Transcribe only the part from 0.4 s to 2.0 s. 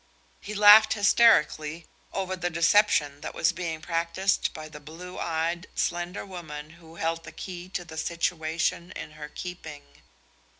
laughed hysterically